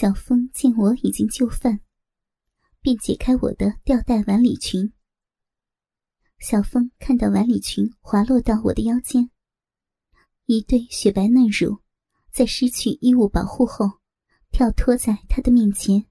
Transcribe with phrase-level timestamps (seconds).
[0.00, 1.80] 小峰见我已经就范，
[2.80, 4.94] 便解开我的吊带晚礼裙。
[6.38, 9.28] 小峰看到晚礼裙滑落到我的腰间，
[10.46, 11.82] 一对雪白嫩乳，
[12.32, 14.00] 在失去衣物保护后，
[14.50, 16.06] 跳脱在他的面前，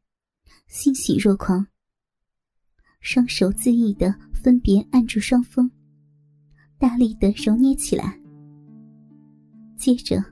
[0.67, 1.65] 欣喜若狂。
[3.01, 5.71] 双手恣意的分别按住双峰，
[6.77, 8.21] 大力的揉捏起来。
[9.79, 10.23] 接着，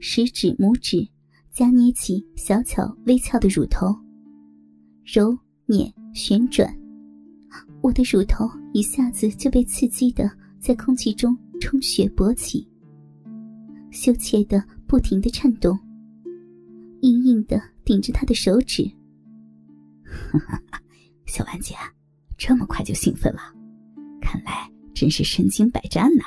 [0.00, 1.06] 食指、拇指
[1.54, 3.86] 夹捏起小巧微翘的乳头，
[5.04, 6.68] 揉捻旋转，
[7.80, 10.28] 我的乳头一下子就被刺激的
[10.58, 12.68] 在空气中充血勃起，
[13.92, 15.78] 羞怯的不停的颤动，
[17.02, 18.90] 硬硬的顶着他的手指。
[21.24, 21.72] 小婉姐。
[22.36, 23.40] 这么快就兴奋了，
[24.20, 26.24] 看来真是身经百战呐。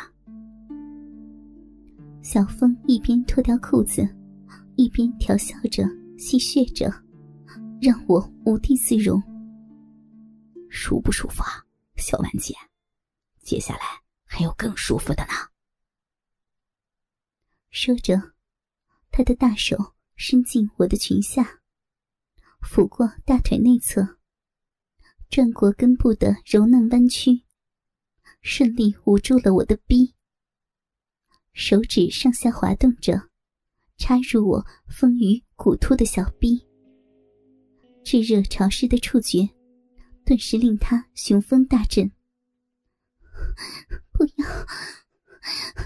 [2.21, 4.07] 小峰一边脱掉裤子，
[4.77, 5.83] 一边调笑着
[6.19, 6.85] 戏谑着，
[7.81, 9.21] 让我无地自容。
[10.69, 12.53] 舒不舒服啊，小婉姐？
[13.41, 13.81] 接下来
[14.23, 15.33] 还有更舒服的呢。
[17.71, 18.33] 说着，
[19.09, 21.61] 他的大手伸进我的裙下，
[22.61, 24.19] 抚过大腿内侧。
[25.29, 27.43] 转过根部的柔嫩弯曲，
[28.41, 30.13] 顺利捂住了我的逼。
[31.51, 33.26] 手指上下滑动着，
[33.97, 36.65] 插入我丰腴骨突的小臂。
[38.03, 39.49] 炙热潮湿的触觉，
[40.23, 42.09] 顿时令他雄风大振。
[44.13, 44.47] 不要，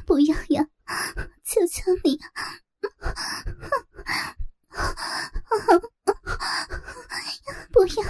[0.05, 0.67] 不要呀！
[1.43, 2.19] 求求你！
[7.71, 8.03] 不要！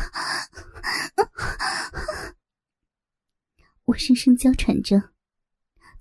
[3.85, 5.11] 我声声娇喘着，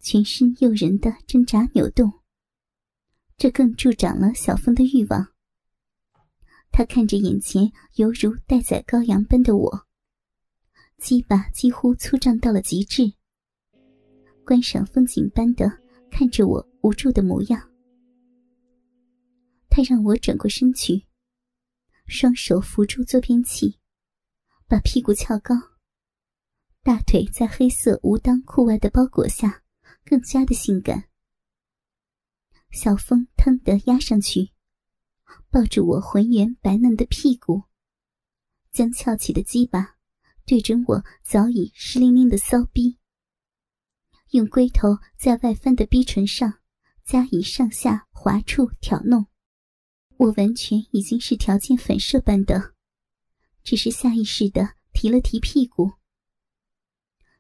[0.01, 2.20] 全身诱人的挣扎扭动。
[3.41, 5.27] 这更助长了小峰的欲望。
[6.71, 9.87] 他看着眼前犹如待宰羔羊般的我，
[10.99, 13.15] 鸡巴几乎粗胀到了极致，
[14.45, 15.73] 观赏风景般的
[16.11, 17.59] 看着我无助的模样。
[19.71, 21.07] 他让我转过身去。
[22.07, 23.79] 双手扶住坐便器，
[24.69, 25.55] 把屁股翘高，
[26.83, 29.63] 大腿在黑色无裆裤外的包裹下
[30.05, 31.10] 更加的性感。
[32.71, 34.53] 小风腾地压上去，
[35.51, 37.65] 抱住我浑圆白嫩的屁股，
[38.71, 39.97] 将翘起的鸡巴
[40.47, 42.99] 对准我早已湿淋淋的骚逼，
[44.31, 46.61] 用龟头在外翻的逼唇上
[47.05, 49.27] 加以上下滑触挑弄。
[50.17, 52.75] 我完全已经是条件反射般的，
[53.65, 55.93] 只是下意识的提了提屁股。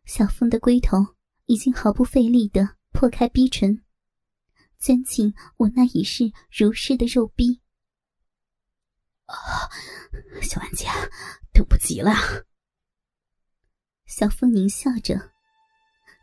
[0.07, 0.97] 小峰的龟头
[1.45, 3.85] 已经毫不费力的破开逼唇，
[4.81, 7.61] 钻进我那已是如湿的肉逼。
[9.27, 9.37] 啊，
[10.43, 10.87] 小安姐，
[11.53, 12.13] 等不及了。
[14.07, 15.31] 小风狞笑着，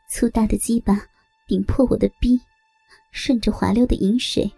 [0.09, 1.07] 粗大的鸡巴
[1.47, 2.41] 顶破我的逼，
[3.12, 4.51] 顺着滑溜的饮水。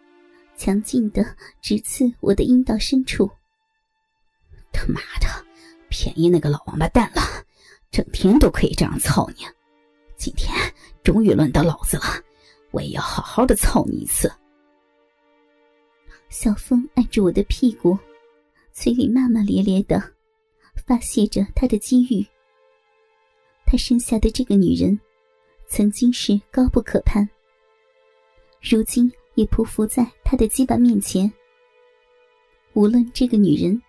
[0.57, 3.29] 强劲的直刺我的阴道深处。
[4.73, 5.45] 他妈的，
[5.89, 7.21] 便宜那个老王八蛋了，
[7.91, 9.45] 整天都可以这样操你。
[10.17, 10.53] 今天
[11.01, 12.03] 终于轮到老子了，
[12.71, 14.31] 我也要好好的操你一次。
[16.29, 17.97] 小峰按住我的屁股，
[18.71, 20.01] 嘴里骂骂咧咧的，
[20.85, 22.25] 发泄着他的机遇。
[23.65, 24.99] 他生下的这个女人，
[25.67, 27.27] 曾经是高不可攀，
[28.61, 29.11] 如今。
[29.35, 31.31] 也匍匐在他的鸡巴面前。
[32.73, 33.81] 无论这个女人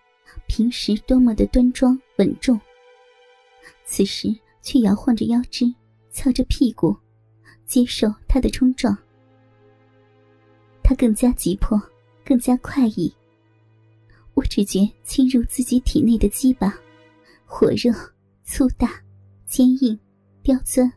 [0.47, 2.57] 平时多么的端庄稳重，
[3.83, 5.65] 此时却摇晃着腰肢，
[6.09, 6.95] 翘着屁股，
[7.71, 8.93] 接受他的冲撞。
[10.83, 11.81] 他更加急迫，
[12.25, 13.15] 更加快意。
[14.33, 16.77] 我只觉侵入自己体内的鸡巴，
[17.45, 17.93] 火热、
[18.43, 19.01] 粗大、
[19.45, 19.97] 坚硬、
[20.43, 20.91] 刁钻，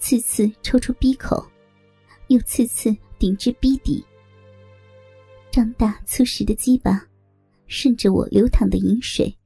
[0.00, 1.48] 次次抽出鼻口，
[2.26, 2.92] 又次次。
[3.20, 4.02] 顶至逼底，
[5.50, 7.06] 张大粗实的鸡巴
[7.66, 9.36] 顺着我流淌的饮水，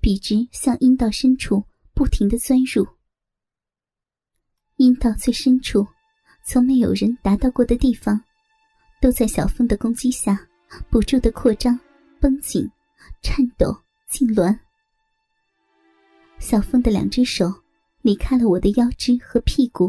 [0.00, 1.64] 笔直向阴道深处
[1.94, 2.84] 不停的钻入。
[4.82, 5.86] 阴道最深处，
[6.44, 8.20] 从没有人达到过的地方，
[9.00, 10.36] 都在小风的攻击下
[10.90, 11.78] 不住的扩张、
[12.20, 12.68] 绷紧、
[13.22, 13.72] 颤抖、
[14.10, 14.58] 痉挛。
[16.40, 17.46] 小风的两只手
[18.00, 19.88] 离开了我的腰肢和屁股。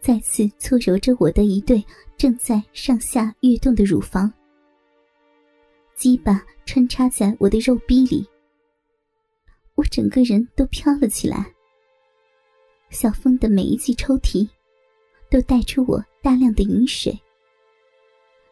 [0.00, 1.84] 再次搓揉着我的一对
[2.16, 4.32] 正在上下跃动的乳房，
[5.94, 8.26] 鸡巴穿插在我的肉壁里，
[9.74, 11.52] 我整个人都飘了起来。
[12.90, 14.48] 小峰的每一记抽提，
[15.30, 17.18] 都带出我大量的饮水，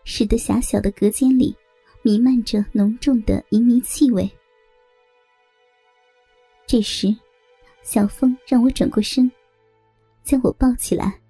[0.04, 1.54] 使得狭小的隔间里
[2.02, 4.30] 弥漫着浓重的淫糜气味。
[6.66, 7.14] 这时，
[7.82, 9.30] 小峰让我转过身，
[10.22, 11.20] 将我抱起来，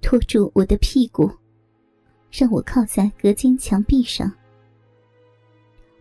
[0.00, 1.30] 托住我的屁股，
[2.30, 4.30] 让我靠在隔间墙壁上。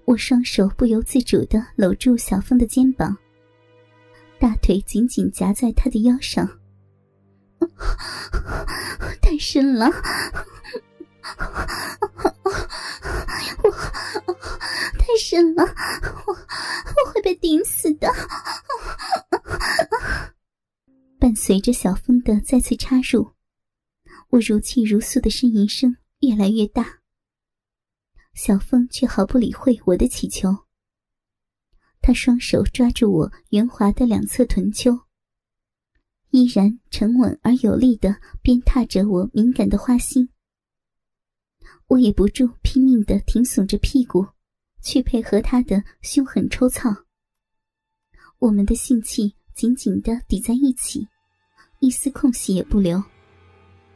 [0.03, 3.17] 我双手不由自主的搂住小峰的肩膀，
[4.39, 6.47] 大腿紧紧夹在他的腰上，
[9.21, 9.85] 太深了，
[13.63, 13.71] 我
[14.99, 15.63] 太深了，
[16.27, 18.11] 我我会被顶死的。
[21.19, 23.31] 伴随着小峰的再次插入，
[24.29, 26.99] 我如泣如诉的呻吟声越来越大。
[28.33, 30.64] 小峰却毫不理会我的乞求，
[32.05, 34.95] 他双手抓住我圆滑的两侧臀丘，
[36.29, 40.29] 依然沉稳而有力的鞭挞着我敏感的花心。
[41.87, 44.27] 我也不住拼命的挺耸着屁股，
[44.83, 46.95] 去配合他的凶狠抽操。
[48.37, 51.07] 我们的性器紧紧的抵在一起，
[51.79, 53.03] 一丝空隙也不留。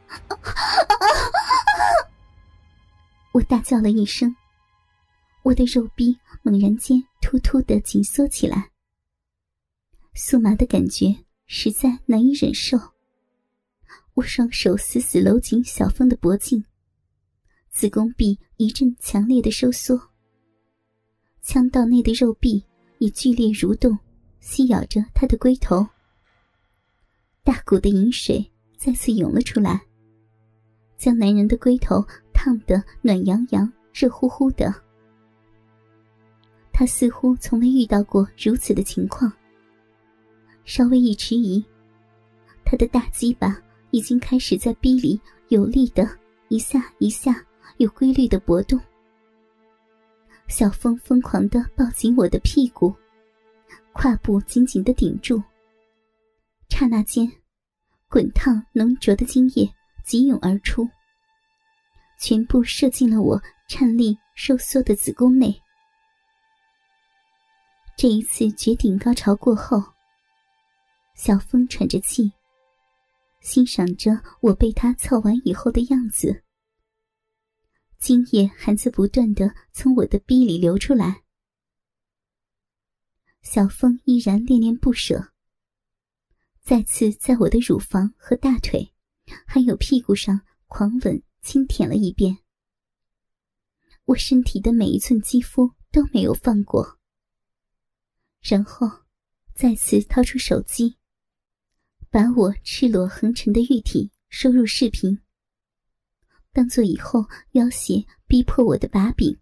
[3.30, 4.34] 我大叫了一声，
[5.42, 8.70] 我的肉壁猛然间突突的紧缩起来，
[10.14, 11.14] 酥麻的感觉
[11.46, 12.78] 实在难以忍受。
[14.14, 16.62] 我双手死死搂紧小峰的脖颈，
[17.70, 19.98] 子宫壁一阵强烈的收缩，
[21.42, 22.64] 腔道内的肉壁
[22.98, 23.98] 也剧烈蠕动，
[24.40, 25.86] 吸咬着他的龟头。
[27.42, 29.80] 大股的饮水再次涌了出来，
[30.98, 32.04] 将男人的龟头。
[32.32, 34.74] 烫得暖洋洋、热乎乎的，
[36.80, 39.30] 他似乎从未遇到过如此的情况。
[40.64, 41.62] 稍微一迟疑，
[42.64, 43.54] 他的大鸡巴
[43.90, 46.08] 已经开始在逼里有力的
[46.48, 47.44] 一下一下、
[47.76, 48.80] 有规律的搏动。
[50.48, 52.94] 小峰疯狂的抱紧我的屁股，
[53.92, 55.38] 胯部紧紧的顶住。
[56.70, 57.30] 刹那间，
[58.08, 59.70] 滚烫浓浊的精液
[60.02, 60.88] 急涌而出。
[62.18, 63.38] 全部射进了我
[63.68, 65.54] 颤栗收缩的子宫内。
[68.00, 69.76] 这一次绝顶高潮过后，
[71.14, 72.32] 小峰喘着气，
[73.42, 76.42] 欣赏着我被他操完以后的样子。
[77.98, 81.24] 精液还在不断的从我的逼里流出来。
[83.42, 85.32] 小峰依然恋恋不舍，
[86.62, 88.94] 再次在我的乳房和大腿，
[89.44, 91.22] 还有屁股上狂吻。
[91.42, 92.38] 轻舔了一遍，
[94.06, 96.98] 我身体的每一寸肌肤都没有放过。
[98.42, 98.90] 然后，
[99.54, 100.96] 再次掏出手机，
[102.10, 105.20] 把我赤裸横陈的玉体收入视频，
[106.52, 109.38] 当做以后要挟逼迫我的把柄。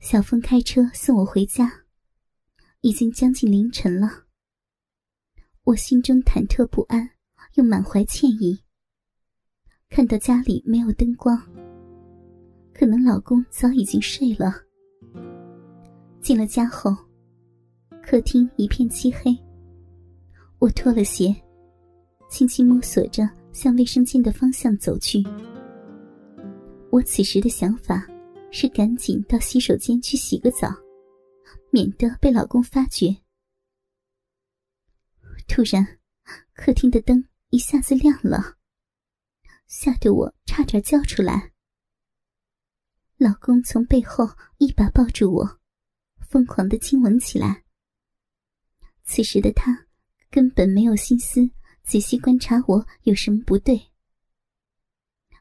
[0.00, 1.81] 小峰开车送我回家，
[2.82, 4.24] 已经将近凌晨了。
[5.64, 7.10] 我心中忐忑不安，
[7.54, 8.60] 又满怀歉意。
[9.88, 11.40] 看到家里没有灯光，
[12.74, 14.54] 可能老公早已经睡了。
[16.20, 16.94] 进了家后，
[18.02, 19.36] 客厅一片漆黑。
[20.58, 21.34] 我脱了鞋，
[22.28, 25.24] 轻轻摸索着向卫生间的方向走去。
[26.90, 28.06] 我此时的想法。
[28.54, 30.68] 是赶紧到洗手间去洗个澡，
[31.70, 33.22] 免得被老公发觉。
[35.48, 35.98] 突然，
[36.54, 38.58] 客厅的灯一下子亮了，
[39.66, 41.52] 吓得我差点叫出来。
[43.16, 45.60] 老公从背后一把抱住我，
[46.28, 47.64] 疯狂的亲吻起来。
[49.04, 49.86] 此时的他
[50.30, 51.50] 根本没有心思
[51.82, 53.90] 仔细观察我有什么不对，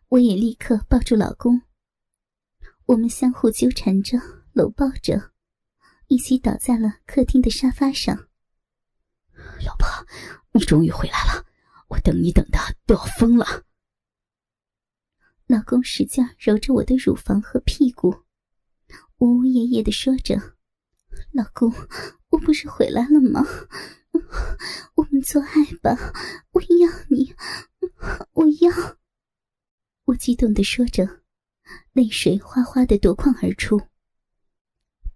[0.10, 1.62] 我也立刻抱住老公。
[2.88, 4.18] 我们相互纠缠着，
[4.51, 5.31] 搂抱着，
[6.12, 8.27] 一起倒在了客厅的沙发上。
[9.65, 9.88] 老婆，
[10.51, 11.46] 你终于回来了，
[11.88, 13.63] 我等你等的都要疯了。
[15.48, 18.25] 老公使劲揉着我的乳房和屁股，
[19.20, 20.36] 呜呜咽咽的说着
[21.32, 21.74] ：“老公，
[22.27, 23.46] 我不是回来了吗？
[24.96, 25.96] 我们做爱吧，
[26.51, 27.34] 我要你，
[28.34, 28.98] 我要。”
[30.03, 31.22] 我激动的说着。
[31.94, 33.82] 泪水哗哗的夺眶而出，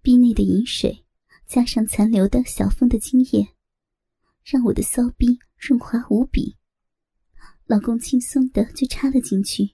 [0.05, 1.03] 壁内的饮水
[1.47, 3.47] 加上残留的小峰的精液，
[4.43, 6.55] 让我的骚逼润滑无比。
[7.65, 9.67] 老公轻松的就插了进去，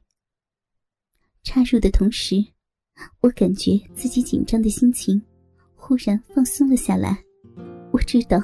[1.43, 2.37] 插入的同时，
[3.19, 5.21] 我感觉自己紧张的心情
[5.75, 7.21] 忽然放松了下来。
[7.91, 8.41] 我知道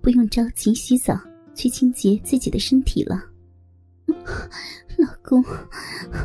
[0.00, 1.16] 不用着急洗澡
[1.54, 3.22] 去清洁自己的身体了。
[4.08, 5.40] 老公，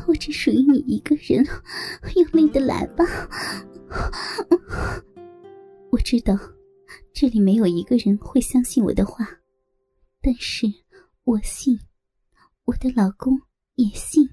[0.07, 1.45] 我只属于你一个人，
[2.15, 3.05] 用力的来吧。
[5.91, 6.37] 我知道
[7.13, 9.25] 这里没有一个人会相信我的话，
[10.21, 10.67] 但是
[11.23, 11.79] 我信，
[12.65, 13.41] 我的老公
[13.75, 14.29] 也信。